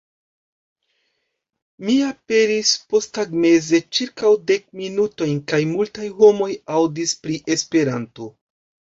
[1.89, 8.31] Mi aperis posttagmeze ĉirkaŭ dek minutojn, kaj multaj homoj aŭdis pri Esperanto.